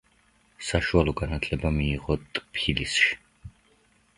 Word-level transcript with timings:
საშუალო 0.69 1.13
განათლება 1.19 1.71
მიიღო 1.75 2.17
ტფილისში. 2.39 3.15